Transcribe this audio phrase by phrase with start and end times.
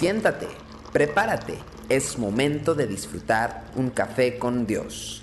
[0.00, 0.48] Siéntate,
[0.94, 1.58] prepárate,
[1.90, 5.22] es momento de disfrutar un café con Dios.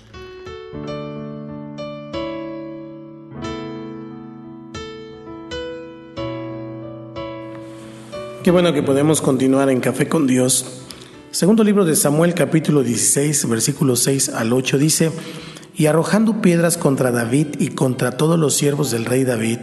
[8.44, 10.84] Qué bueno que podemos continuar en Café con Dios.
[11.32, 15.10] Segundo libro de Samuel capítulo 16 versículos 6 al 8 dice,
[15.74, 19.58] y arrojando piedras contra David y contra todos los siervos del rey David,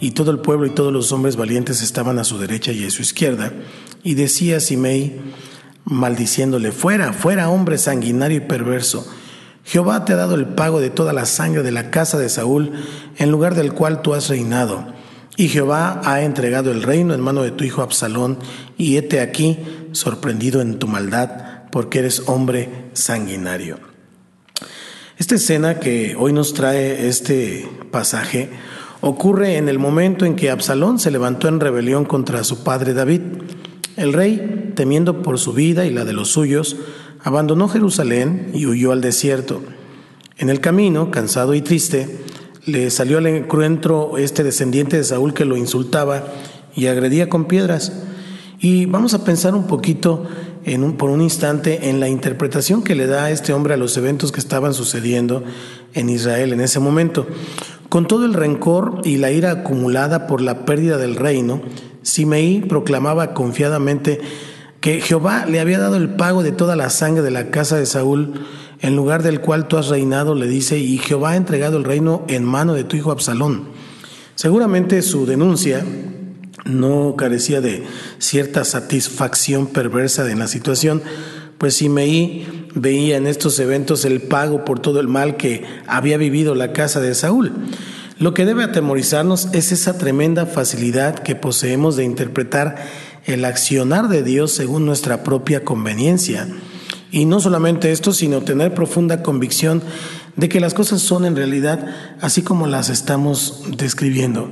[0.00, 2.90] y todo el pueblo y todos los hombres valientes estaban a su derecha y a
[2.90, 3.52] su izquierda,
[4.02, 5.20] y decía Simei,
[5.84, 9.06] maldiciéndole, fuera, fuera hombre sanguinario y perverso,
[9.64, 12.72] Jehová te ha dado el pago de toda la sangre de la casa de Saúl,
[13.18, 14.94] en lugar del cual tú has reinado.
[15.36, 18.38] Y Jehová ha entregado el reino en mano de tu hijo Absalón,
[18.78, 19.58] y hete aquí,
[19.92, 23.78] sorprendido en tu maldad, porque eres hombre sanguinario.
[25.18, 28.48] Esta escena que hoy nos trae este pasaje
[29.00, 33.20] ocurre en el momento en que Absalón se levantó en rebelión contra su padre David.
[33.96, 36.76] El rey, temiendo por su vida y la de los suyos,
[37.22, 39.62] abandonó Jerusalén y huyó al desierto.
[40.36, 42.20] En el camino, cansado y triste,
[42.64, 46.24] le salió al encuentro este descendiente de Saúl que lo insultaba
[46.74, 47.92] y agredía con piedras.
[48.60, 50.26] Y vamos a pensar un poquito
[50.64, 53.96] en un, por un instante en la interpretación que le da este hombre a los
[53.96, 55.44] eventos que estaban sucediendo
[55.94, 57.26] en Israel en ese momento.
[57.88, 61.62] Con todo el rencor y la ira acumulada por la pérdida del reino,
[62.02, 64.20] Simeí proclamaba confiadamente
[64.80, 67.86] que Jehová le había dado el pago de toda la sangre de la casa de
[67.86, 68.46] Saúl,
[68.80, 72.24] en lugar del cual tú has reinado, le dice, y Jehová ha entregado el reino
[72.28, 73.68] en mano de tu hijo Absalón.
[74.34, 75.84] Seguramente su denuncia
[76.64, 77.84] no carecía de
[78.18, 81.02] cierta satisfacción perversa en la situación,
[81.58, 86.54] pues Simeí veía en estos eventos el pago por todo el mal que había vivido
[86.54, 87.52] la casa de Saúl.
[88.18, 92.76] Lo que debe atemorizarnos es esa tremenda facilidad que poseemos de interpretar
[93.26, 96.48] el accionar de Dios según nuestra propia conveniencia.
[97.10, 99.82] Y no solamente esto, sino tener profunda convicción
[100.36, 101.86] de que las cosas son en realidad
[102.20, 104.50] así como las estamos describiendo.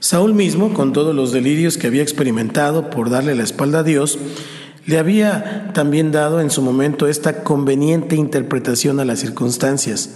[0.00, 4.18] Saúl mismo, con todos los delirios que había experimentado por darle la espalda a Dios,
[4.86, 10.10] le había también dado en su momento esta conveniente interpretación a las circunstancias.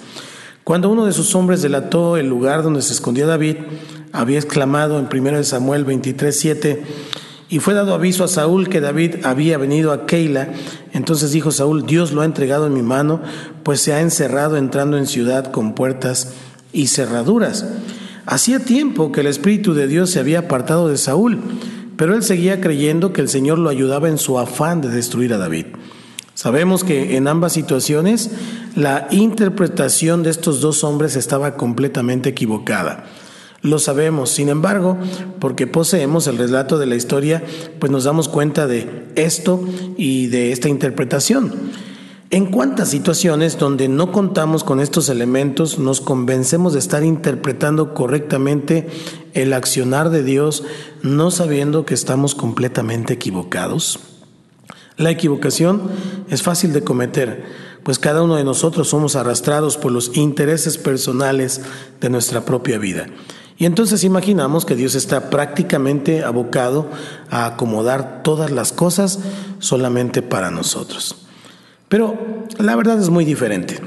[0.64, 3.56] Cuando uno de sus hombres delató el lugar donde se escondía David,
[4.12, 6.82] había exclamado en 1 Samuel 23, 7,
[7.48, 10.48] y fue dado aviso a Saúl que David había venido a Keila.
[10.92, 13.20] Entonces dijo Saúl, Dios lo ha entregado en mi mano,
[13.62, 16.32] pues se ha encerrado entrando en ciudad con puertas
[16.72, 17.64] y cerraduras.
[18.26, 21.38] Hacía tiempo que el Espíritu de Dios se había apartado de Saúl
[21.96, 25.38] pero él seguía creyendo que el Señor lo ayudaba en su afán de destruir a
[25.38, 25.66] David.
[26.34, 28.30] Sabemos que en ambas situaciones
[28.74, 33.06] la interpretación de estos dos hombres estaba completamente equivocada.
[33.62, 34.98] Lo sabemos, sin embargo,
[35.40, 37.42] porque poseemos el relato de la historia,
[37.78, 39.64] pues nos damos cuenta de esto
[39.96, 41.52] y de esta interpretación.
[42.36, 48.88] ¿En cuántas situaciones donde no contamos con estos elementos nos convencemos de estar interpretando correctamente
[49.32, 50.62] el accionar de Dios
[51.00, 54.00] no sabiendo que estamos completamente equivocados?
[54.98, 55.88] La equivocación
[56.28, 57.46] es fácil de cometer,
[57.82, 61.62] pues cada uno de nosotros somos arrastrados por los intereses personales
[62.02, 63.06] de nuestra propia vida.
[63.56, 66.90] Y entonces imaginamos que Dios está prácticamente abocado
[67.30, 69.20] a acomodar todas las cosas
[69.58, 71.25] solamente para nosotros.
[71.88, 73.80] Pero la verdad es muy diferente.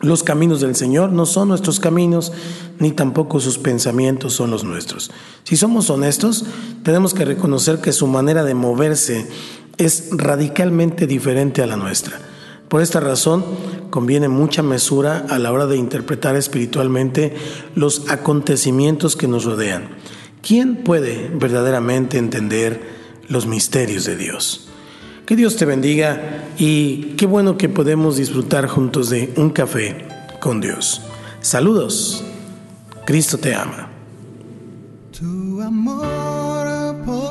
[0.00, 2.32] Los caminos del Señor no son nuestros caminos,
[2.78, 5.10] ni tampoco sus pensamientos son los nuestros.
[5.44, 6.46] Si somos honestos,
[6.82, 9.28] tenemos que reconocer que su manera de moverse
[9.76, 12.18] es radicalmente diferente a la nuestra.
[12.68, 13.44] Por esta razón,
[13.90, 17.34] conviene mucha mesura a la hora de interpretar espiritualmente
[17.74, 19.88] los acontecimientos que nos rodean.
[20.40, 22.80] ¿Quién puede verdaderamente entender
[23.28, 24.69] los misterios de Dios?
[25.30, 30.08] Que Dios te bendiga y qué bueno que podemos disfrutar juntos de un café
[30.40, 31.02] con Dios.
[31.40, 32.24] Saludos.
[33.06, 33.88] Cristo te ama.
[35.16, 37.30] Tu amor por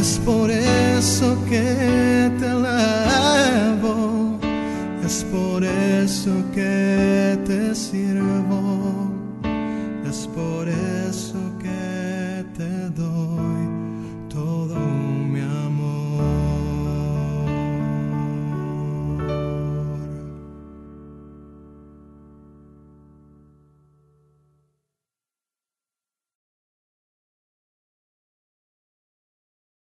[0.00, 4.38] Es por eso que te alabo,
[5.04, 8.69] es por eso que te sirvo.